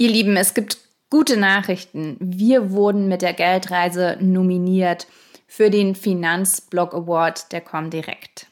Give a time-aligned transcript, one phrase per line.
[0.00, 0.78] Ihr Lieben, es gibt
[1.10, 2.16] gute Nachrichten.
[2.20, 5.06] Wir wurden mit der Geldreise nominiert
[5.46, 8.46] für den Finanzblog Award der Comdirect.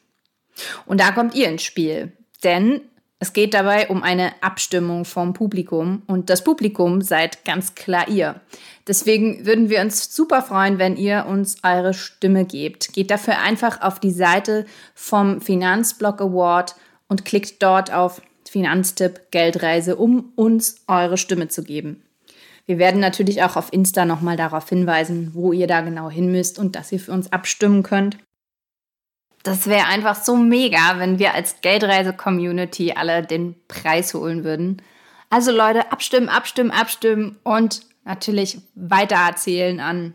[0.84, 2.12] Und da kommt ihr ins Spiel,
[2.44, 2.82] denn
[3.18, 8.42] es geht dabei um eine Abstimmung vom Publikum und das Publikum seid ganz klar ihr.
[8.86, 12.92] Deswegen würden wir uns super freuen, wenn ihr uns eure Stimme gebt.
[12.92, 16.76] Geht dafür einfach auf die Seite vom Finanzblog Award
[17.08, 22.02] und klickt dort auf Finanztipp Geldreise, um uns eure Stimme zu geben.
[22.66, 26.58] Wir werden natürlich auch auf Insta nochmal darauf hinweisen, wo ihr da genau hin müsst
[26.58, 28.18] und dass ihr für uns abstimmen könnt.
[29.42, 34.82] Das wäre einfach so mega, wenn wir als Geldreise-Community alle den Preis holen würden.
[35.30, 40.14] Also Leute, abstimmen, abstimmen, abstimmen und natürlich weitererzählen an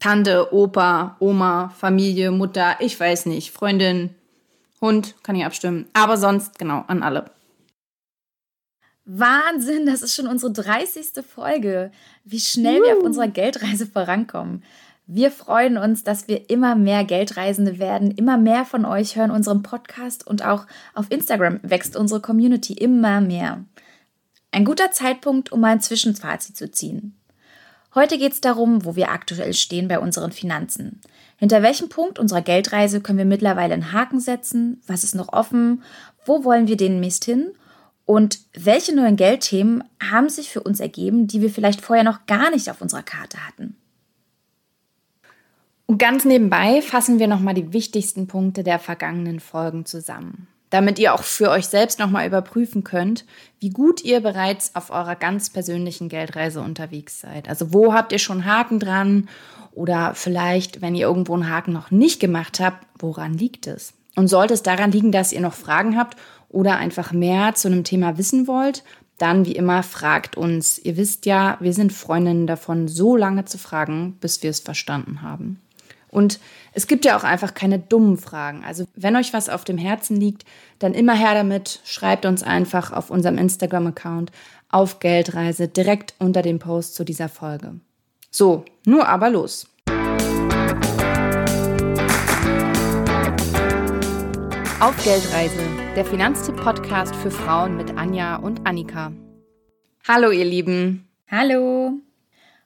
[0.00, 4.14] Tante, Opa, Oma, Familie, Mutter, ich weiß nicht, Freundin,
[4.80, 5.86] Hund, kann ich abstimmen.
[5.94, 7.30] Aber sonst, genau, an alle.
[9.06, 11.24] Wahnsinn, das ist schon unsere 30.
[11.26, 11.90] Folge.
[12.24, 12.84] Wie schnell uh.
[12.84, 14.62] wir auf unserer Geldreise vorankommen.
[15.06, 18.10] Wir freuen uns, dass wir immer mehr Geldreisende werden.
[18.10, 23.20] Immer mehr von euch hören unseren Podcast und auch auf Instagram wächst unsere Community immer
[23.20, 23.64] mehr.
[24.50, 27.14] Ein guter Zeitpunkt, um ein Zwischenfazit zu ziehen.
[27.94, 31.02] Heute geht es darum, wo wir aktuell stehen bei unseren Finanzen.
[31.36, 34.80] Hinter welchem Punkt unserer Geldreise können wir mittlerweile einen Haken setzen?
[34.86, 35.82] Was ist noch offen?
[36.24, 37.52] Wo wollen wir den Mist hin?
[38.06, 42.50] Und welche neuen Geldthemen haben sich für uns ergeben, die wir vielleicht vorher noch gar
[42.50, 43.76] nicht auf unserer Karte hatten?
[45.86, 51.14] Und ganz nebenbei fassen wir nochmal die wichtigsten Punkte der vergangenen Folgen zusammen, damit ihr
[51.14, 53.24] auch für euch selbst nochmal überprüfen könnt,
[53.60, 57.48] wie gut ihr bereits auf eurer ganz persönlichen Geldreise unterwegs seid.
[57.48, 59.28] Also wo habt ihr schon Haken dran
[59.72, 63.92] oder vielleicht, wenn ihr irgendwo einen Haken noch nicht gemacht habt, woran liegt es?
[64.16, 66.16] Und sollte es daran liegen, dass ihr noch Fragen habt
[66.54, 68.84] oder einfach mehr zu einem Thema wissen wollt,
[69.18, 70.78] dann wie immer fragt uns.
[70.78, 75.22] Ihr wisst ja, wir sind Freundinnen davon, so lange zu fragen, bis wir es verstanden
[75.22, 75.60] haben.
[76.08, 76.38] Und
[76.72, 78.64] es gibt ja auch einfach keine dummen Fragen.
[78.64, 80.44] Also wenn euch was auf dem Herzen liegt,
[80.78, 81.80] dann immer her damit.
[81.84, 84.30] Schreibt uns einfach auf unserem Instagram-Account
[84.70, 87.80] auf Geldreise direkt unter dem Post zu dieser Folge.
[88.30, 89.66] So, nur aber los.
[94.80, 99.12] Auf Geldreise, der Finanztipp-Podcast für Frauen mit Anja und Annika.
[100.08, 101.08] Hallo, ihr Lieben.
[101.30, 101.92] Hallo.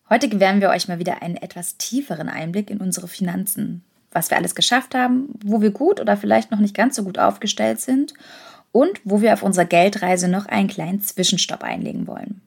[0.08, 3.84] Heute gewähren wir euch mal wieder einen etwas tieferen Einblick in unsere Finanzen.
[4.10, 7.18] Was wir alles geschafft haben, wo wir gut oder vielleicht noch nicht ganz so gut
[7.18, 8.14] aufgestellt sind
[8.72, 12.40] und wo wir auf unserer Geldreise noch einen kleinen Zwischenstopp einlegen wollen.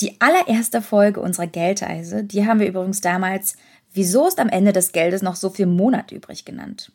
[0.00, 3.56] Die allererste Folge unserer Geldreise, die haben wir übrigens damals
[3.92, 6.92] Wieso ist am Ende des Geldes noch so viel Monat übrig genannt?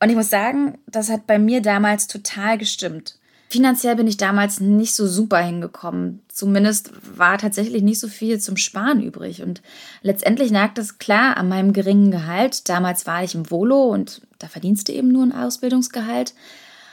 [0.00, 3.16] Und ich muss sagen, das hat bei mir damals total gestimmt.
[3.50, 6.20] Finanziell bin ich damals nicht so super hingekommen.
[6.28, 9.42] Zumindest war tatsächlich nicht so viel zum Sparen übrig.
[9.42, 9.60] Und
[10.02, 12.68] letztendlich lag das klar an meinem geringen Gehalt.
[12.68, 16.32] Damals war ich im Volo und da verdienst du eben nur ein Ausbildungsgehalt.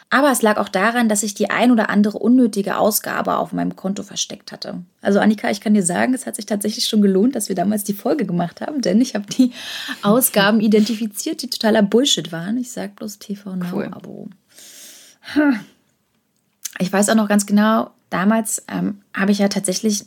[0.09, 3.75] Aber es lag auch daran, dass ich die ein oder andere unnötige Ausgabe auf meinem
[3.75, 4.81] Konto versteckt hatte.
[5.01, 7.84] Also Annika, ich kann dir sagen, es hat sich tatsächlich schon gelohnt, dass wir damals
[7.84, 9.51] die Folge gemacht haben, denn ich habe die
[10.03, 12.57] Ausgaben identifiziert, die totaler Bullshit waren.
[12.57, 14.29] Ich sag bloß TV Now Abo.
[15.35, 15.59] Cool.
[16.79, 20.06] Ich weiß auch noch ganz genau, damals ähm, habe ich ja tatsächlich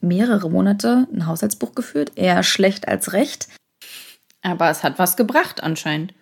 [0.00, 3.48] mehrere Monate ein Haushaltsbuch geführt, eher schlecht als recht.
[4.42, 6.14] Aber es hat was gebracht anscheinend.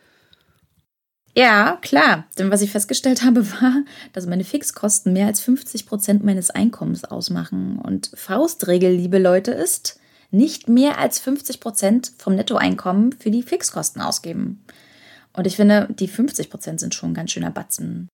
[1.34, 2.24] Ja, klar.
[2.38, 7.04] Denn was ich festgestellt habe, war, dass meine Fixkosten mehr als 50 Prozent meines Einkommens
[7.04, 7.78] ausmachen.
[7.78, 9.98] Und Faustregel, liebe Leute, ist,
[10.30, 14.64] nicht mehr als 50 Prozent vom Nettoeinkommen für die Fixkosten ausgeben.
[15.32, 18.08] Und ich finde, die 50 Prozent sind schon ein ganz schöner Batzen.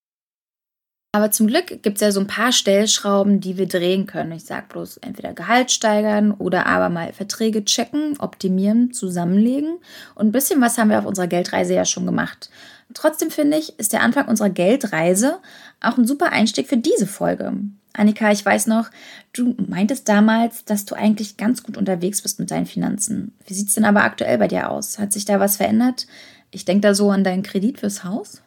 [1.13, 4.33] Aber zum Glück gibt es ja so ein paar Stellschrauben, die wir drehen können.
[4.33, 9.79] Ich sage bloß entweder Gehalt steigern oder aber mal Verträge checken, optimieren, zusammenlegen.
[10.15, 12.51] Und ein bisschen was haben wir auf unserer Geldreise ja schon gemacht.
[12.95, 15.39] Trotzdem finde ich, ist der Anfang unserer Geldreise
[15.81, 17.53] auch ein super Einstieg für diese Folge.
[17.93, 18.91] Annika, ich weiß noch,
[19.33, 23.35] du meintest damals, dass du eigentlich ganz gut unterwegs bist mit deinen Finanzen.
[23.47, 24.99] Wie sieht es denn aber aktuell bei dir aus?
[24.99, 26.07] Hat sich da was verändert?
[26.51, 28.43] Ich denke da so an deinen Kredit fürs Haus.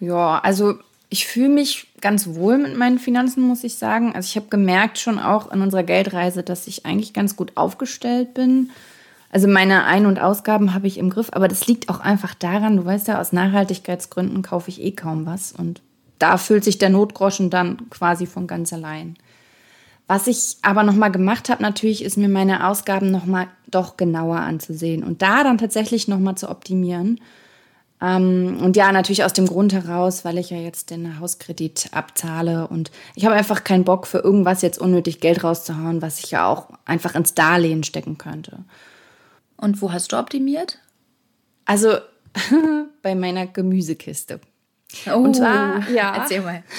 [0.00, 0.78] Ja, also
[1.10, 4.14] ich fühle mich ganz wohl mit meinen Finanzen, muss ich sagen.
[4.14, 8.34] Also ich habe gemerkt schon auch in unserer Geldreise, dass ich eigentlich ganz gut aufgestellt
[8.34, 8.70] bin.
[9.30, 12.76] Also meine Ein- und Ausgaben habe ich im Griff, aber das liegt auch einfach daran,
[12.78, 15.82] du weißt ja, aus Nachhaltigkeitsgründen kaufe ich eh kaum was und
[16.18, 19.16] da fühlt sich der Notgroschen dann quasi von ganz allein.
[20.06, 25.04] Was ich aber nochmal gemacht habe, natürlich, ist mir meine Ausgaben nochmal doch genauer anzusehen
[25.04, 27.20] und da dann tatsächlich nochmal zu optimieren
[28.00, 32.68] Ähm, und ja, natürlich aus dem Grund heraus, weil ich ja jetzt den Hauskredit abzahle
[32.68, 36.46] und ich habe einfach keinen Bock für irgendwas jetzt unnötig Geld rauszuhauen, was ich ja
[36.46, 38.60] auch einfach ins Darlehen stecken könnte.
[39.58, 40.78] Und wo hast du optimiert?
[41.66, 41.98] Also
[43.02, 44.40] bei meiner Gemüsekiste.
[45.06, 46.16] Oh, und zwar, ja.
[46.16, 46.62] Erzähl mal.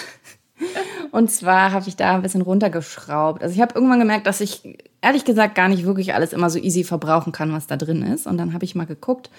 [1.11, 3.41] Und zwar habe ich da ein bisschen runtergeschraubt.
[3.41, 6.59] Also ich habe irgendwann gemerkt, dass ich ehrlich gesagt gar nicht wirklich alles immer so
[6.59, 8.27] easy verbrauchen kann, was da drin ist.
[8.27, 9.29] Und dann habe ich mal geguckt.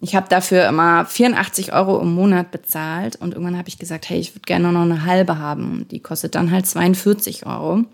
[0.00, 3.16] Ich habe dafür immer 84 Euro im Monat bezahlt.
[3.16, 5.86] Und irgendwann habe ich gesagt, hey, ich würde gerne noch eine halbe haben.
[5.90, 7.84] Die kostet dann halt 42 Euro.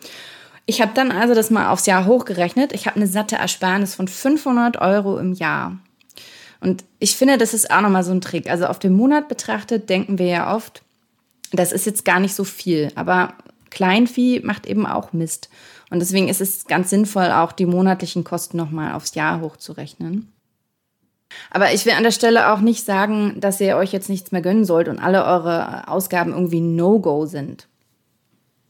[0.67, 2.73] Ich habe dann also das mal aufs Jahr hochgerechnet.
[2.73, 5.79] Ich habe eine satte Ersparnis von 500 Euro im Jahr.
[6.61, 8.49] Und ich finde, das ist auch nochmal so ein Trick.
[8.49, 10.82] Also auf den Monat betrachtet denken wir ja oft,
[11.50, 12.93] das ist jetzt gar nicht so viel.
[12.94, 13.35] Aber
[13.70, 15.49] Kleinvieh macht eben auch Mist.
[15.91, 20.32] Und deswegen ist es ganz sinnvoll, auch die monatlichen Kosten nochmal aufs Jahr hochzurechnen.
[21.50, 24.43] Aber ich will an der Stelle auch nicht sagen, dass ihr euch jetzt nichts mehr
[24.43, 27.67] gönnen sollt und alle eure Ausgaben irgendwie No-Go sind.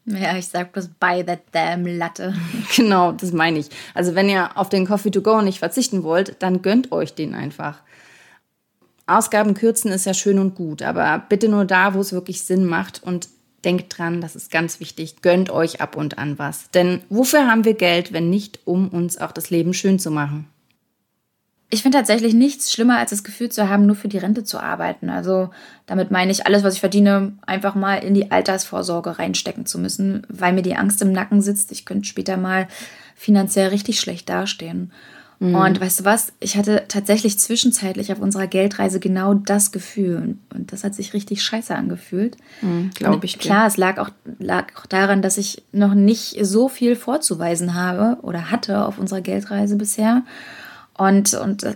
[0.05, 2.35] Ja, ich sag bloß buy that damn Latte.
[2.77, 3.69] Genau, das meine ich.
[3.95, 7.35] Also wenn ihr auf den Coffee to go nicht verzichten wollt, dann gönnt euch den
[7.35, 7.81] einfach.
[9.07, 12.65] Ausgaben kürzen ist ja schön und gut, aber bitte nur da, wo es wirklich Sinn
[12.65, 13.29] macht und
[13.65, 16.71] denkt dran, das ist ganz wichtig, gönnt euch ab und an was.
[16.71, 20.49] Denn wofür haben wir Geld, wenn nicht, um uns auch das Leben schön zu machen?
[21.75, 24.61] Ich finde tatsächlich nichts schlimmer, als das Gefühl zu haben, nur für die Rente zu
[24.61, 25.09] arbeiten.
[25.09, 25.49] Also
[25.87, 30.27] damit meine ich, alles, was ich verdiene, einfach mal in die Altersvorsorge reinstecken zu müssen,
[30.29, 32.69] weil mir die Angst im Nacken sitzt, ich könnte später mal
[33.17, 34.93] finanziell richtig schlecht dastehen.
[35.39, 35.55] Mhm.
[35.55, 36.35] Und weißt du was?
[36.41, 40.37] Ich hatte tatsächlich zwischenzeitlich auf unserer Geldreise genau das Gefühl.
[40.53, 42.37] Und das hat sich richtig scheiße angefühlt.
[42.61, 43.39] Mhm, Glaube ich.
[43.39, 48.19] Klar, es lag auch, lag auch daran, dass ich noch nicht so viel vorzuweisen habe
[48.21, 50.23] oder hatte auf unserer Geldreise bisher.
[50.97, 51.67] Und, und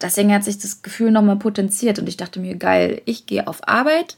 [0.00, 1.98] deswegen hat sich das Gefühl nochmal potenziert.
[1.98, 4.16] Und ich dachte mir, geil, ich gehe auf Arbeit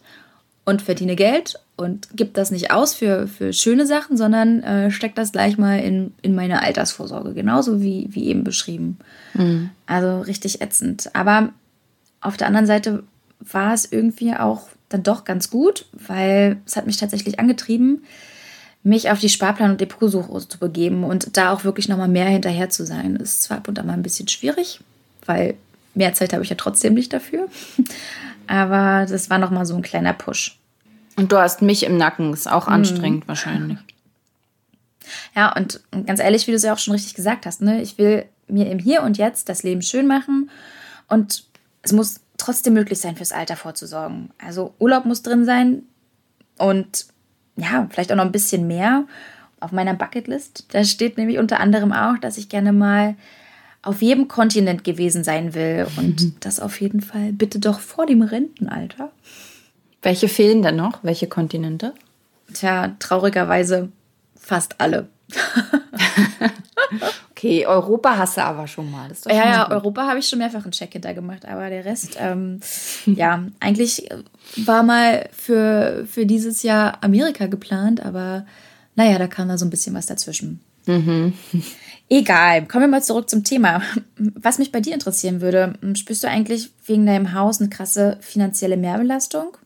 [0.64, 5.14] und verdiene Geld und gebe das nicht aus für, für schöne Sachen, sondern äh, stecke
[5.14, 8.98] das gleich mal in, in meine Altersvorsorge, genauso wie, wie eben beschrieben.
[9.34, 9.70] Mhm.
[9.86, 11.14] Also richtig ätzend.
[11.14, 11.52] Aber
[12.20, 13.04] auf der anderen Seite
[13.40, 18.02] war es irgendwie auch dann doch ganz gut, weil es hat mich tatsächlich angetrieben,
[18.82, 22.70] mich auf die Sparplan- und Depotsuche zu begeben und da auch wirklich nochmal mehr hinterher
[22.70, 23.16] zu sein.
[23.16, 24.80] Ist zwar ab und an mal ein bisschen schwierig,
[25.26, 25.54] weil
[25.94, 27.48] mehr Zeit habe ich ja trotzdem nicht dafür.
[28.46, 30.58] Aber das war nochmal so ein kleiner Push.
[31.16, 32.74] Und du hast mich im Nacken, ist auch mhm.
[32.74, 33.28] anstrengend mhm.
[33.28, 33.78] wahrscheinlich.
[35.34, 37.82] Ja, und, ganz ehrlich, wie du es ja auch schon richtig gesagt hast, ne?
[37.82, 40.50] ich will mir im Hier und Jetzt das Leben schön machen
[41.08, 41.44] und
[41.82, 44.30] es muss trotzdem möglich sein, fürs Alter vorzusorgen.
[44.38, 45.82] Also Urlaub muss drin sein
[46.56, 47.06] und
[47.58, 49.04] ja, vielleicht auch noch ein bisschen mehr
[49.60, 50.66] auf meiner Bucketlist.
[50.70, 53.16] Da steht nämlich unter anderem auch, dass ich gerne mal
[53.82, 56.34] auf jedem Kontinent gewesen sein will und mhm.
[56.40, 59.10] das auf jeden Fall bitte doch vor dem Rentenalter.
[60.02, 61.02] Welche fehlen denn noch?
[61.02, 61.94] Welche Kontinente?
[62.52, 63.90] Tja, traurigerweise
[64.36, 65.08] fast alle.
[67.38, 69.10] okay, Europa hast du aber schon mal.
[69.26, 72.60] ja, ja, Europa habe ich schon mehrfach einen Check hinter gemacht, aber der Rest, ähm,
[73.06, 74.08] ja, eigentlich
[74.56, 78.44] war mal für, für dieses Jahr Amerika geplant, aber
[78.96, 80.60] naja, da kam da so ein bisschen was dazwischen.
[80.86, 81.32] Mhm.
[82.08, 83.82] Egal, kommen wir mal zurück zum Thema.
[84.16, 88.78] Was mich bei dir interessieren würde, spürst du eigentlich wegen deinem Haus eine krasse finanzielle
[88.78, 89.56] Mehrbelastung?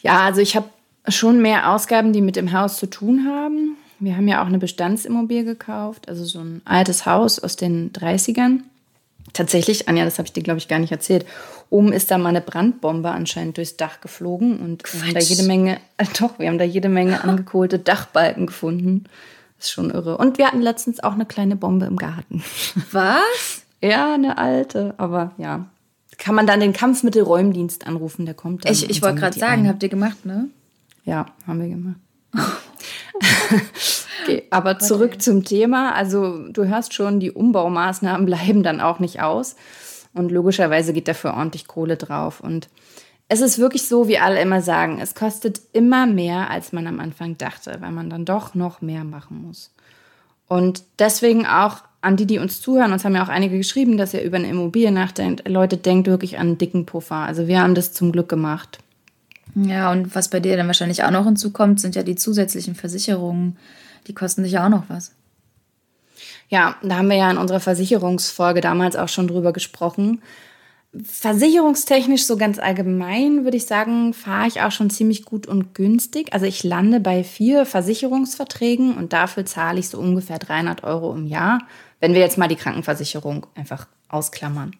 [0.00, 0.68] Ja, also ich habe
[1.08, 3.76] schon mehr Ausgaben, die mit dem Haus zu tun haben.
[4.04, 8.60] Wir haben ja auch eine Bestandsimmobilie gekauft, also so ein altes Haus aus den 30ern.
[9.32, 11.24] Tatsächlich, Anja, das habe ich dir, glaube ich, gar nicht erzählt.
[11.70, 15.44] Oben ist da mal eine Brandbombe anscheinend durchs Dach geflogen und wir haben da jede
[15.44, 19.04] Menge, äh, doch, wir haben da jede Menge angekohlte Dachbalken gefunden.
[19.56, 20.18] Das ist schon irre.
[20.18, 22.42] Und wir hatten letztens auch eine kleine Bombe im Garten.
[22.90, 23.62] Was?
[23.82, 25.66] ja, eine alte, aber ja,
[26.18, 28.72] kann man dann den Kampfmittelräumdienst anrufen, der kommt dann.
[28.72, 29.68] Ich, ich wollte gerade sagen, ein.
[29.68, 30.48] habt ihr gemacht, ne?
[31.04, 31.96] Ja, haben wir gemacht.
[34.22, 35.94] okay, aber zurück zum Thema.
[35.94, 39.56] Also du hörst schon, die Umbaumaßnahmen bleiben dann auch nicht aus.
[40.14, 42.40] Und logischerweise geht dafür ordentlich Kohle drauf.
[42.40, 42.68] Und
[43.28, 47.00] es ist wirklich so, wie alle immer sagen, es kostet immer mehr, als man am
[47.00, 49.70] Anfang dachte, weil man dann doch noch mehr machen muss.
[50.48, 54.12] Und deswegen auch an die, die uns zuhören, uns haben ja auch einige geschrieben, dass
[54.12, 55.48] ihr über eine Immobilie nachdenkt.
[55.48, 57.16] Leute, denkt wirklich an einen dicken Puffer.
[57.16, 58.80] Also wir haben das zum Glück gemacht.
[59.54, 63.56] Ja, und was bei dir dann wahrscheinlich auch noch hinzukommt, sind ja die zusätzlichen Versicherungen.
[64.06, 65.12] Die kosten dich ja auch noch was.
[66.48, 70.22] Ja, da haben wir ja in unserer Versicherungsfolge damals auch schon drüber gesprochen.
[71.02, 76.34] Versicherungstechnisch so ganz allgemein würde ich sagen, fahre ich auch schon ziemlich gut und günstig.
[76.34, 81.26] Also ich lande bei vier Versicherungsverträgen und dafür zahle ich so ungefähr 300 Euro im
[81.26, 81.60] Jahr,
[82.00, 84.76] wenn wir jetzt mal die Krankenversicherung einfach ausklammern.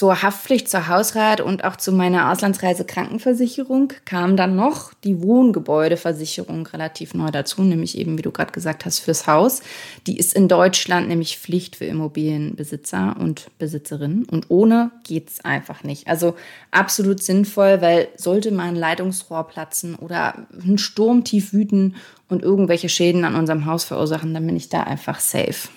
[0.00, 7.12] Zur Haftpflicht, zur Hausrat und auch zu meiner Auslandsreise-Krankenversicherung kam dann noch die Wohngebäudeversicherung relativ
[7.12, 9.60] neu dazu, nämlich eben, wie du gerade gesagt hast, fürs Haus.
[10.06, 15.84] Die ist in Deutschland nämlich Pflicht für Immobilienbesitzer und Besitzerinnen und ohne geht es einfach
[15.84, 16.08] nicht.
[16.08, 16.34] Also
[16.70, 22.88] absolut sinnvoll, weil sollte mal ein Leitungsrohr platzen oder ein Sturm tief wüten und irgendwelche
[22.88, 25.68] Schäden an unserem Haus verursachen, dann bin ich da einfach safe.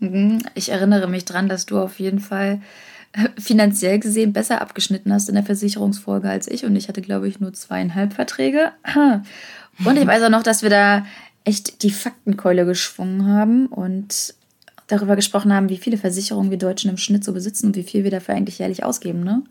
[0.00, 0.42] Mhm.
[0.56, 2.60] Ich erinnere mich dran, dass du auf jeden Fall
[3.38, 6.64] finanziell gesehen besser abgeschnitten hast in der Versicherungsfolge als ich.
[6.64, 8.72] Und ich hatte, glaube ich, nur zweieinhalb Verträge.
[9.84, 11.04] Und ich weiß auch noch, dass wir da
[11.44, 14.34] echt die Faktenkeule geschwungen haben und
[14.86, 18.04] darüber gesprochen haben, wie viele Versicherungen wir Deutschen im Schnitt so besitzen und wie viel
[18.04, 19.42] wir dafür eigentlich jährlich ausgeben, ne?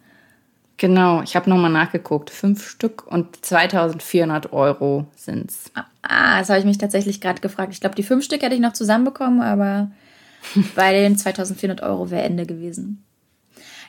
[0.77, 2.29] Genau, ich habe nochmal nachgeguckt.
[2.29, 5.71] Fünf Stück und 2400 Euro sind es.
[6.01, 7.73] Ah, das habe ich mich tatsächlich gerade gefragt.
[7.73, 9.91] Ich glaube, die fünf Stück hätte ich noch zusammenbekommen, aber
[10.75, 13.03] bei den 2400 Euro wäre Ende gewesen.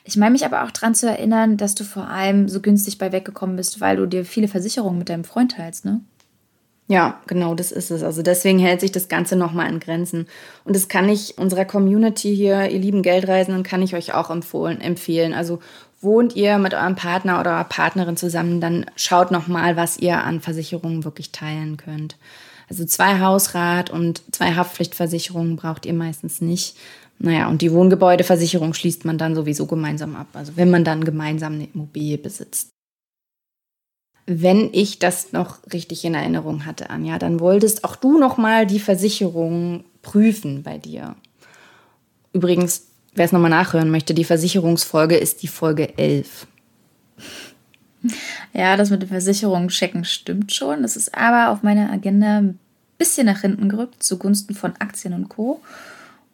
[0.07, 3.11] Ich meine mich aber auch daran zu erinnern, dass du vor allem so günstig bei
[3.11, 6.01] weggekommen bist, weil du dir viele Versicherungen mit deinem Freund teilst, ne?
[6.87, 8.03] Ja, genau, das ist es.
[8.03, 10.27] Also deswegen hält sich das Ganze nochmal in Grenzen.
[10.65, 14.79] Und das kann ich unserer Community hier, ihr lieben Geldreisenden, kann ich euch auch empfohlen,
[14.79, 15.33] empfehlen.
[15.33, 15.59] Also
[16.01, 20.41] wohnt ihr mit eurem Partner oder eurer Partnerin zusammen, dann schaut nochmal, was ihr an
[20.41, 22.17] Versicherungen wirklich teilen könnt.
[22.69, 26.75] Also zwei Hausrat und zwei Haftpflichtversicherungen braucht ihr meistens nicht.
[27.19, 31.53] Naja, und die Wohngebäudeversicherung schließt man dann sowieso gemeinsam ab, also wenn man dann gemeinsam
[31.53, 32.69] eine Immobilie besitzt.
[34.27, 38.65] Wenn ich das noch richtig in Erinnerung hatte, Anja, dann wolltest auch du noch mal
[38.65, 41.15] die Versicherung prüfen bei dir.
[42.33, 46.47] Übrigens, wer es nochmal nachhören möchte, die Versicherungsfolge ist die Folge 11.
[48.53, 50.81] Ja, das mit den Versicherungen checken stimmt schon.
[50.81, 52.59] Das ist aber auf meiner Agenda ein
[52.97, 55.61] bisschen nach hinten gerückt, zugunsten von Aktien und Co.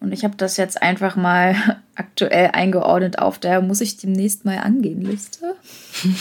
[0.01, 1.55] Und ich habe das jetzt einfach mal
[1.95, 5.55] aktuell eingeordnet auf der muss ich demnächst mal angehen Liste.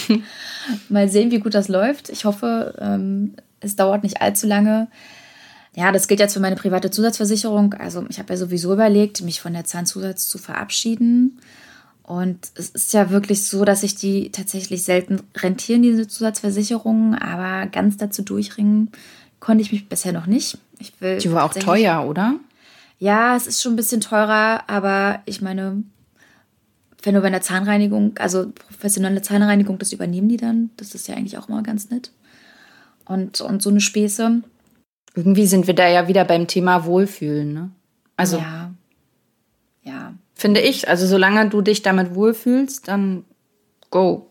[0.89, 2.11] mal sehen, wie gut das läuft.
[2.11, 4.89] Ich hoffe, ähm, es dauert nicht allzu lange.
[5.75, 7.75] Ja, das gilt jetzt für meine private Zusatzversicherung.
[7.75, 11.41] Also ich habe ja sowieso überlegt, mich von der Zahnzusatz zu verabschieden.
[12.03, 17.67] Und es ist ja wirklich so, dass sich die tatsächlich selten rentieren, diese Zusatzversicherungen, aber
[17.71, 18.91] ganz dazu durchringen
[19.39, 20.59] konnte ich mich bisher noch nicht.
[20.79, 22.35] Ich will die war auch teuer, oder?
[23.00, 25.83] Ja, es ist schon ein bisschen teurer, aber ich meine,
[27.02, 30.69] wenn du bei einer Zahnreinigung, also professionelle Zahnreinigung, das übernehmen die dann.
[30.76, 32.12] Das ist ja eigentlich auch mal ganz nett.
[33.07, 34.42] Und, und so eine Späße.
[35.14, 37.71] Irgendwie sind wir da ja wieder beim Thema Wohlfühlen, ne?
[38.16, 38.37] Also.
[38.37, 38.71] Ja.
[39.83, 40.14] Ja.
[40.35, 40.87] Finde ich.
[40.88, 43.25] Also, solange du dich damit wohlfühlst, dann
[43.88, 44.30] go.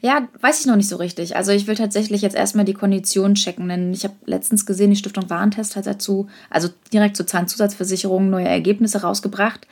[0.00, 1.36] Ja, weiß ich noch nicht so richtig.
[1.36, 4.96] Also ich will tatsächlich jetzt erstmal die Konditionen checken, denn ich habe letztens gesehen, die
[4.96, 9.66] Stiftung Warentest hat dazu, also direkt zur Zahnzusatzversicherung, neue Ergebnisse rausgebracht.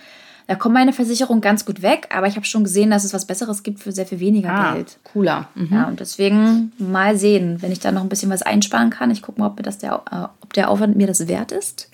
[0.47, 3.25] Da kommt meine Versicherung ganz gut weg, aber ich habe schon gesehen, dass es was
[3.25, 4.99] Besseres gibt für sehr viel weniger ah, Geld.
[5.05, 5.49] Cooler.
[5.55, 5.69] Mhm.
[5.71, 9.13] Ja, und deswegen mal sehen, wenn ich da noch ein bisschen was einsparen kann.
[9.13, 11.89] Ich gucke mal, ob, mir das der, äh, ob der Aufwand mir das wert ist.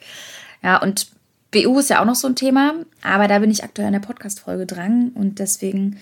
[0.62, 1.08] Ja, und
[1.50, 4.00] BU ist ja auch noch so ein Thema, aber da bin ich aktuell in der
[4.00, 5.98] Podcast-Folge dran und deswegen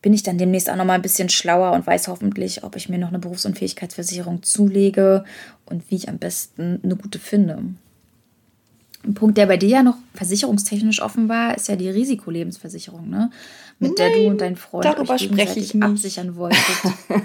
[0.00, 2.88] bin ich dann demnächst auch noch mal ein bisschen schlauer und weiß hoffentlich, ob ich
[2.88, 5.24] mir noch eine Berufsunfähigkeitsversicherung zulege
[5.66, 7.62] und wie ich am besten eine gute finde.
[9.04, 13.30] Ein Punkt, der bei dir ja noch versicherungstechnisch offen war, ist ja die Risikolebensversicherung, ne?
[13.78, 15.84] Mit Nein, der du und dein Freund darüber euch spreche ich nicht.
[15.84, 16.58] absichern wolltet.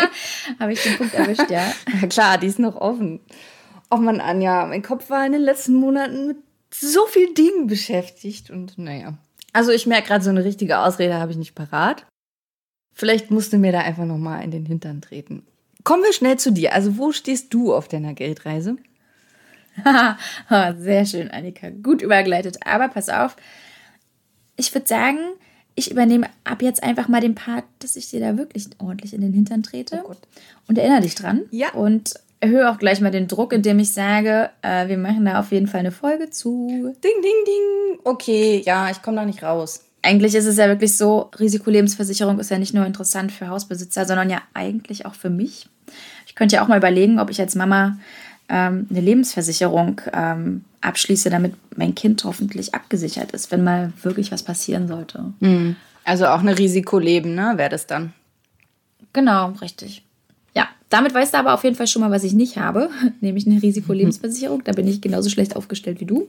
[0.58, 1.72] Habe ich den Punkt erwischt, ja?
[2.00, 3.20] Ja klar, die ist noch offen.
[3.90, 6.38] Oh Mann, Anja, mein Kopf war in den letzten Monaten mit
[6.72, 9.18] so vielen Dingen beschäftigt und naja.
[9.52, 12.06] Also ich merke gerade, so eine richtige Ausrede habe ich nicht parat.
[12.94, 15.42] Vielleicht musst du mir da einfach nochmal in den Hintern treten.
[15.84, 16.74] Kommen wir schnell zu dir.
[16.74, 18.76] Also wo stehst du auf deiner Geldreise?
[20.78, 21.70] Sehr schön, Annika.
[21.70, 22.58] Gut übergleitet.
[22.66, 23.36] Aber pass auf,
[24.56, 25.18] ich würde sagen,
[25.74, 29.22] ich übernehme ab jetzt einfach mal den Part, dass ich dir da wirklich ordentlich in
[29.22, 30.02] den Hintern trete.
[30.04, 30.14] Oh
[30.68, 31.42] und erinnere dich dran.
[31.50, 31.72] Ja.
[31.72, 35.52] Und erhöhe auch gleich mal den Druck, indem ich sage, äh, wir machen da auf
[35.52, 36.66] jeden Fall eine Folge zu.
[36.68, 37.98] Ding, ding, ding.
[38.04, 39.84] Okay, ja, ich komme da nicht raus.
[40.02, 44.30] Eigentlich ist es ja wirklich so, Risikolebensversicherung ist ja nicht nur interessant für Hausbesitzer, sondern
[44.30, 45.68] ja eigentlich auch für mich.
[46.26, 47.98] Ich könnte ja auch mal überlegen, ob ich als Mama
[48.48, 54.42] ähm, eine Lebensversicherung ähm, abschließe, damit mein Kind hoffentlich abgesichert ist, wenn mal wirklich was
[54.42, 55.34] passieren sollte.
[55.40, 55.76] Mhm.
[56.04, 58.14] Also auch eine Risikoleben, ne, wäre das dann?
[59.12, 60.02] Genau, richtig.
[60.90, 63.62] Damit weißt du aber auf jeden Fall schon mal, was ich nicht habe, nämlich eine
[63.62, 64.62] Risikolebensversicherung.
[64.64, 66.28] Da bin ich genauso schlecht aufgestellt wie du.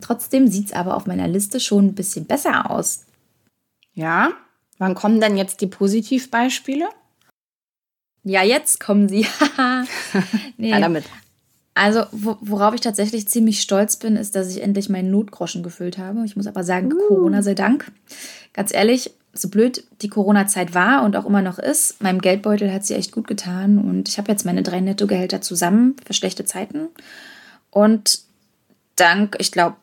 [0.00, 3.04] Trotzdem sieht es aber auf meiner Liste schon ein bisschen besser aus.
[3.94, 4.32] Ja,
[4.78, 6.88] wann kommen denn jetzt die Positivbeispiele?
[8.24, 9.26] Ja, jetzt kommen sie.
[10.56, 10.70] nee.
[10.70, 11.04] Ja, damit.
[11.74, 16.24] Also, worauf ich tatsächlich ziemlich stolz bin, ist, dass ich endlich meinen Notgroschen gefüllt habe.
[16.24, 17.08] Ich muss aber sagen, uh.
[17.08, 17.90] Corona sei Dank.
[18.52, 22.84] Ganz ehrlich, so blöd die Corona-Zeit war und auch immer noch ist, meinem Geldbeutel hat
[22.84, 23.78] sie echt gut getan.
[23.78, 26.88] Und ich habe jetzt meine drei Nettogehälter zusammen für schlechte Zeiten.
[27.70, 28.20] Und
[28.96, 29.76] dank, ich glaube,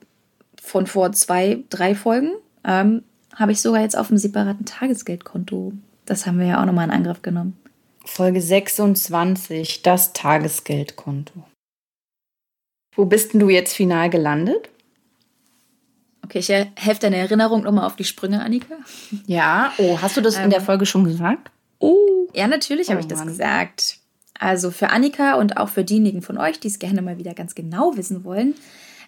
[0.62, 2.32] von vor zwei, drei Folgen
[2.63, 3.03] ähm,
[3.36, 5.74] habe ich sogar jetzt auf einem separaten Tagesgeldkonto.
[6.06, 7.58] Das haben wir ja auch nochmal in Angriff genommen.
[8.06, 11.44] Folge 26, das Tagesgeldkonto.
[12.96, 14.70] Wo bist denn du jetzt final gelandet?
[16.29, 18.75] Okay, ich helfe deine Erinnerung nochmal auf die Sprünge, Annika.
[19.25, 21.50] Ja, oh, hast du das ähm, in der ähm, Folge schon gesagt?
[21.79, 22.27] Oh.
[22.36, 23.98] Ja, natürlich oh, habe ich das gesagt.
[24.38, 27.55] Also für Annika und auch für diejenigen von euch, die es gerne mal wieder ganz
[27.55, 28.53] genau wissen wollen.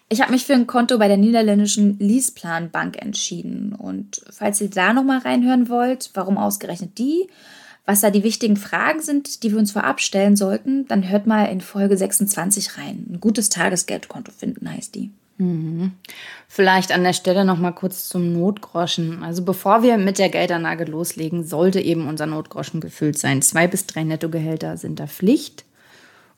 [0.08, 3.72] Ich habe mich für ein Konto bei der niederländischen Leaseplan-Bank entschieden.
[3.72, 7.28] Und falls ihr da nochmal reinhören wollt, warum ausgerechnet die,
[7.86, 11.44] was da die wichtigen Fragen sind, die wir uns vorab stellen sollten, dann hört mal
[11.44, 13.06] in Folge 26 rein.
[13.12, 15.12] Ein gutes Tagesgeldkonto finden heißt die.
[15.42, 15.92] Mhm.
[16.46, 19.22] Vielleicht an der Stelle noch mal kurz zum Notgroschen.
[19.22, 23.42] Also bevor wir mit der Geldanlage loslegen, sollte eben unser Notgroschen gefüllt sein.
[23.42, 25.64] Zwei bis drei Nettogehälter sind da Pflicht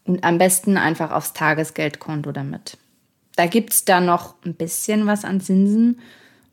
[0.04, 2.78] und am besten einfach aufs Tagesgeldkonto damit.
[3.37, 6.00] Da gibt es da noch ein bisschen was an Zinsen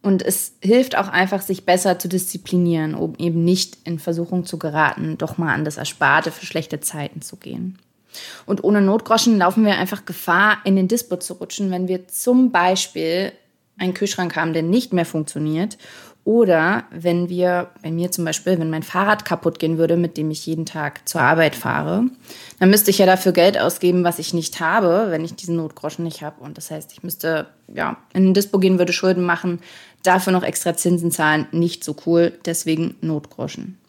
[0.01, 4.57] und es hilft auch einfach, sich besser zu disziplinieren, um eben nicht in Versuchung zu
[4.57, 7.77] geraten, doch mal an das Ersparte für schlechte Zeiten zu gehen.
[8.45, 12.51] Und ohne Notgroschen laufen wir einfach Gefahr, in den Dispo zu rutschen, wenn wir zum
[12.51, 13.31] Beispiel
[13.77, 15.77] einen Kühlschrank haben, der nicht mehr funktioniert.
[16.23, 20.29] Oder wenn wir, bei mir zum Beispiel, wenn mein Fahrrad kaputt gehen würde, mit dem
[20.29, 22.03] ich jeden Tag zur Arbeit fahre,
[22.59, 26.05] dann müsste ich ja dafür Geld ausgeben, was ich nicht habe, wenn ich diesen Notgroschen
[26.05, 26.43] nicht habe.
[26.43, 29.61] Und das heißt, ich müsste ja in den Dispo gehen, würde Schulden machen,
[30.03, 31.47] dafür noch extra Zinsen zahlen.
[31.51, 33.80] Nicht so cool, deswegen Notgroschen.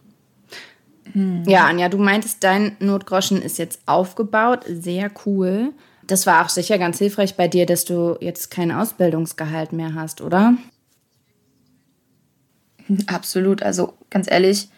[1.12, 1.42] Hm.
[1.46, 4.64] Ja, Anja, du meintest, dein Notgroschen ist jetzt aufgebaut.
[4.68, 5.72] Sehr cool.
[6.06, 10.20] Das war auch sicher ganz hilfreich bei dir, dass du jetzt kein Ausbildungsgehalt mehr hast,
[10.20, 10.54] oder?
[13.06, 13.62] Absolut.
[13.62, 14.68] Also ganz ehrlich,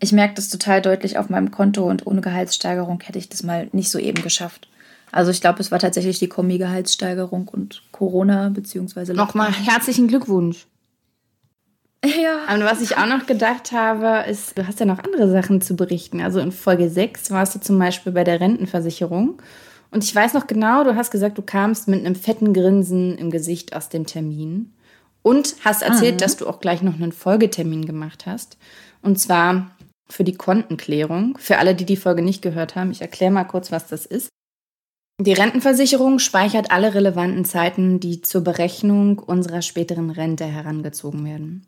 [0.00, 3.68] ich merke das total deutlich auf meinem Konto und ohne Gehaltssteigerung hätte ich das mal
[3.72, 4.68] nicht so eben geschafft.
[5.10, 10.66] Also ich glaube, es war tatsächlich die Kommi-Gehaltssteigerung und Corona beziehungsweise Nochmal herzlichen Glückwunsch.
[12.04, 12.40] Ja.
[12.46, 15.74] Aber was ich auch noch gedacht habe, ist, du hast ja noch andere Sachen zu
[15.74, 16.20] berichten.
[16.20, 19.40] Also in Folge 6 warst du zum Beispiel bei der Rentenversicherung.
[19.90, 23.30] Und ich weiß noch genau, du hast gesagt, du kamst mit einem fetten Grinsen im
[23.30, 24.74] Gesicht aus dem Termin.
[25.22, 26.24] Und hast erzählt, ah.
[26.24, 28.58] dass du auch gleich noch einen Folgetermin gemacht hast.
[29.00, 29.70] Und zwar
[30.08, 31.38] für die Kontenklärung.
[31.38, 34.28] Für alle, die die Folge nicht gehört haben, ich erkläre mal kurz, was das ist.
[35.20, 41.66] Die Rentenversicherung speichert alle relevanten Zeiten, die zur Berechnung unserer späteren Rente herangezogen werden.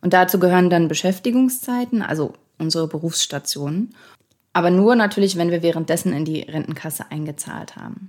[0.00, 3.94] Und dazu gehören dann Beschäftigungszeiten, also unsere Berufsstationen.
[4.52, 8.08] Aber nur natürlich, wenn wir währenddessen in die Rentenkasse eingezahlt haben.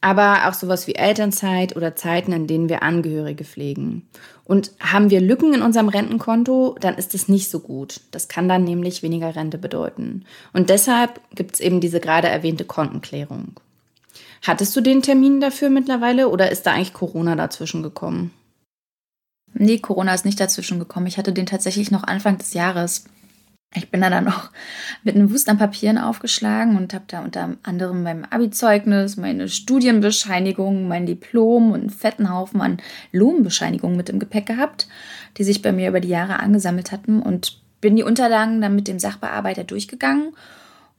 [0.00, 4.08] Aber auch sowas wie Elternzeit oder Zeiten, in denen wir Angehörige pflegen.
[4.44, 8.00] Und haben wir Lücken in unserem Rentenkonto, dann ist es nicht so gut.
[8.10, 10.24] Das kann dann nämlich weniger Rente bedeuten.
[10.52, 13.60] Und deshalb gibt es eben diese gerade erwähnte Kontenklärung.
[14.42, 18.32] Hattest du den Termin dafür mittlerweile oder ist da eigentlich Corona dazwischen gekommen?
[19.54, 21.06] Nee, Corona ist nicht dazwischen gekommen.
[21.06, 23.04] Ich hatte den tatsächlich noch Anfang des Jahres.
[23.74, 24.50] Ich bin da dann noch
[25.02, 30.88] mit einem Wust an Papieren aufgeschlagen und habe da unter anderem mein Abi-Zeugnis, meine Studienbescheinigung,
[30.88, 32.78] mein Diplom und einen fetten Haufen an
[33.12, 34.88] Lohnbescheinigungen mit im Gepäck gehabt,
[35.38, 38.88] die sich bei mir über die Jahre angesammelt hatten und bin die Unterlagen dann mit
[38.88, 40.34] dem Sachbearbeiter durchgegangen,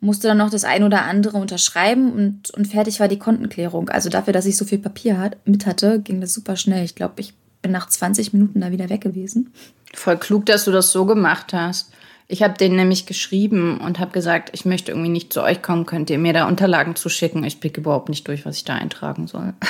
[0.01, 3.89] musste dann noch das ein oder andere unterschreiben und, und fertig war die Kontenklärung.
[3.89, 6.83] Also dafür, dass ich so viel Papier hat, mit hatte, ging das super schnell.
[6.83, 9.51] Ich glaube, ich bin nach 20 Minuten da wieder weg gewesen.
[9.93, 11.91] Voll klug, dass du das so gemacht hast.
[12.27, 15.85] Ich habe denen nämlich geschrieben und habe gesagt, ich möchte irgendwie nicht zu euch kommen,
[15.85, 17.43] könnt ihr mir da Unterlagen zuschicken?
[17.43, 19.53] Ich blicke überhaupt nicht durch, was ich da eintragen soll.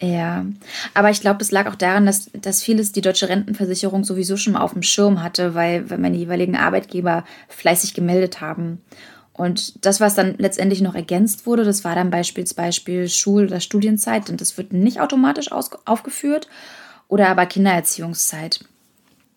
[0.00, 0.44] Ja,
[0.92, 4.54] aber ich glaube, es lag auch daran, dass, dass vieles die deutsche Rentenversicherung sowieso schon
[4.54, 8.82] mal auf dem Schirm hatte, weil, weil meine jeweiligen Arbeitgeber fleißig gemeldet haben.
[9.32, 14.28] Und das, was dann letztendlich noch ergänzt wurde, das war dann beispielsweise Schul- oder Studienzeit
[14.30, 16.48] und das wird nicht automatisch aufgeführt
[17.08, 18.60] oder aber Kindererziehungszeit.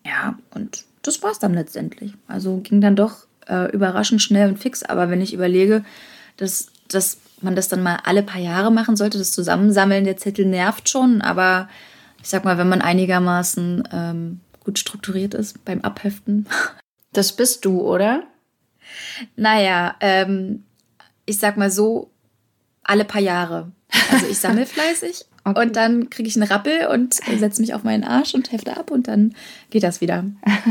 [0.04, 2.14] Ja, und das war es dann letztendlich.
[2.26, 4.82] Also ging dann doch äh, überraschend schnell und fix.
[4.82, 5.84] Aber wenn ich überlege,
[6.36, 10.46] dass, dass man das dann mal alle paar Jahre machen sollte, das Zusammensammeln der Zettel
[10.46, 11.22] nervt schon.
[11.22, 11.68] Aber
[12.22, 16.46] ich sag mal, wenn man einigermaßen ähm, gut strukturiert ist beim Abheften.
[17.14, 18.24] Das bist du, oder?
[19.34, 20.64] Naja, ähm,
[21.24, 22.10] ich sag mal so,
[22.82, 23.72] alle paar Jahre.
[24.12, 25.62] Also ich sammle fleißig Okay.
[25.62, 28.90] Und dann kriege ich einen Rappel und setze mich auf meinen Arsch und hefte ab
[28.90, 29.34] und dann
[29.70, 30.24] geht das wieder.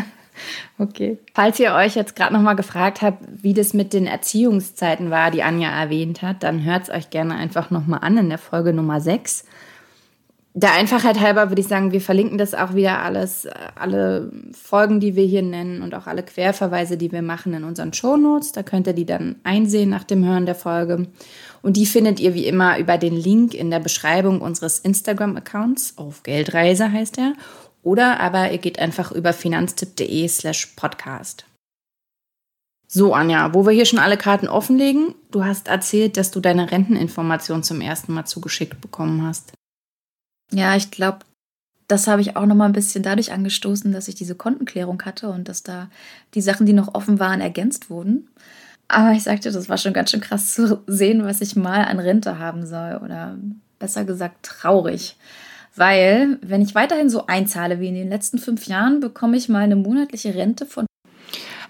[0.78, 1.18] Okay.
[1.34, 5.32] Falls ihr euch jetzt gerade noch mal gefragt habt, wie das mit den Erziehungszeiten war,
[5.32, 8.38] die Anja erwähnt hat, dann hört es euch gerne einfach noch mal an in der
[8.38, 9.46] Folge Nummer 6.
[10.54, 15.16] Der Einfachheit halber würde ich sagen, wir verlinken das auch wieder alles, alle Folgen, die
[15.16, 18.54] wir hier nennen und auch alle Querverweise, die wir machen in unseren Shownotes.
[18.54, 21.10] Da könnt ihr die dann einsehen nach dem Hören der Folge.
[21.62, 25.98] Und die findet ihr wie immer über den Link in der Beschreibung unseres Instagram-Accounts.
[25.98, 27.34] Auf Geldreise heißt er.
[27.84, 31.46] Oder aber ihr geht einfach über finanztipp.de slash podcast.
[32.88, 36.72] So, Anja, wo wir hier schon alle Karten offenlegen, du hast erzählt, dass du deine
[36.72, 39.52] Renteninformation zum ersten Mal zugeschickt bekommen hast.
[40.52, 41.20] Ja, ich glaube,
[41.88, 45.30] das habe ich auch noch mal ein bisschen dadurch angestoßen, dass ich diese Kontenklärung hatte
[45.30, 45.90] und dass da
[46.34, 48.30] die Sachen, die noch offen waren, ergänzt wurden.
[48.88, 52.00] Aber ich sagte, das war schon ganz schön krass zu sehen, was ich mal an
[52.00, 53.00] Rente haben soll.
[53.04, 53.38] Oder
[53.80, 55.18] besser gesagt, traurig.
[55.76, 59.64] Weil, wenn ich weiterhin so einzahle wie in den letzten fünf Jahren, bekomme ich mal
[59.64, 60.88] eine monatliche Rente von.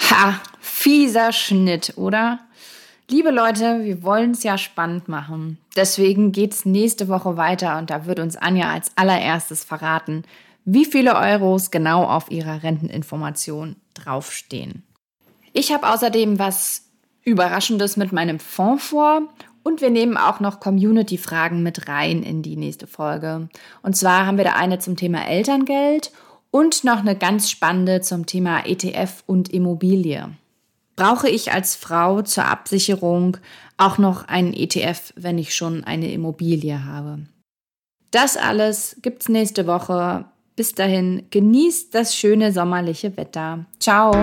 [0.09, 2.39] Ha, fieser Schnitt, oder?
[3.09, 5.57] Liebe Leute, wir wollen es ja spannend machen.
[5.75, 10.23] Deswegen geht es nächste Woche weiter und da wird uns Anja als allererstes verraten,
[10.65, 14.83] wie viele Euros genau auf ihrer Renteninformation draufstehen.
[15.53, 16.86] Ich habe außerdem was
[17.27, 19.21] Überraschendes mit meinem Fonds vor
[19.61, 23.49] und wir nehmen auch noch Community-Fragen mit rein in die nächste Folge.
[23.83, 26.13] Und zwar haben wir da eine zum Thema Elterngeld
[26.51, 30.29] und noch eine ganz spannende zum Thema ETF und Immobilie.
[30.95, 33.37] Brauche ich als Frau zur Absicherung
[33.75, 37.19] auch noch einen ETF, wenn ich schon eine Immobilie habe?
[38.11, 40.23] Das alles gibt's nächste Woche.
[40.55, 43.65] Bis dahin, genießt das schöne sommerliche Wetter.
[43.79, 44.13] Ciao!